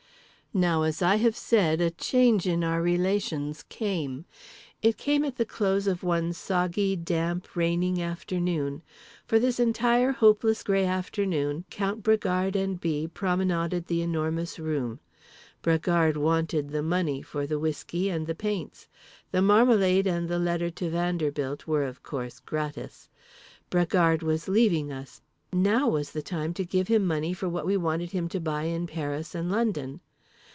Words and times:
Now, 0.53 0.83
as 0.83 1.01
I 1.01 1.15
have 1.15 1.37
said, 1.37 1.79
a 1.79 1.89
change 1.91 2.45
in 2.45 2.61
our 2.61 2.81
relations 2.81 3.63
came. 3.69 4.25
It 4.81 4.97
came 4.97 5.23
at 5.23 5.37
the 5.37 5.45
close 5.45 5.87
of 5.87 6.03
one 6.03 6.33
soggy, 6.33 6.97
damp, 6.97 7.55
raining 7.55 8.01
afternoon. 8.01 8.81
For 9.25 9.39
this 9.39 9.61
entire 9.61 10.11
hopeless 10.11 10.61
grey 10.61 10.83
afternoon 10.85 11.63
Count 11.69 12.03
Bragard 12.03 12.57
and 12.57 12.81
B. 12.81 13.07
promenaded 13.07 13.87
The 13.87 14.01
Enormous 14.01 14.59
Room. 14.59 14.99
Bragard 15.61 16.17
wanted 16.17 16.71
the 16.71 16.83
money—for 16.83 17.47
the 17.47 17.57
whiskey 17.57 18.09
and 18.09 18.27
the 18.27 18.35
paints. 18.35 18.89
The 19.31 19.41
marmalade 19.41 20.05
and 20.05 20.27
the 20.27 20.37
letter 20.37 20.69
to 20.69 20.89
Vanderbilt 20.89 21.65
were, 21.65 21.85
of 21.85 22.03
course, 22.03 22.41
gratis. 22.41 23.07
Bragard 23.69 24.21
was 24.21 24.49
leaving 24.49 24.91
us. 24.91 25.21
Now 25.53 25.87
was 25.87 26.11
the 26.11 26.21
time 26.21 26.53
to 26.55 26.65
give 26.65 26.89
him 26.89 27.05
money 27.07 27.33
for 27.33 27.47
what 27.47 27.65
we 27.65 27.77
wanted 27.77 28.11
him 28.11 28.27
to 28.27 28.41
buy 28.41 28.63
in 28.63 28.85
Paris 28.85 29.33
and 29.33 29.49
London. 29.49 30.01